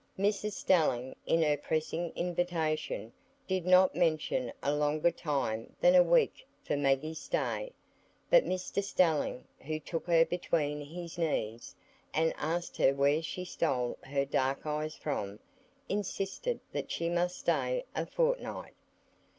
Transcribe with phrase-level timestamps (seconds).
[0.17, 3.13] Mrs Stelling, in her pressing invitation,
[3.47, 7.71] did not mention a longer time than a week for Maggie's stay;
[8.27, 11.75] but Mr Stelling, who took her between his knees,
[12.15, 15.37] and asked her where she stole her dark eyes from,
[15.87, 18.73] insisted that she must stay a fortnight.